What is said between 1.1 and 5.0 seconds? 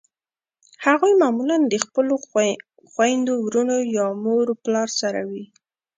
معمولأ د خپلو خویندو ورونو یا مور پلار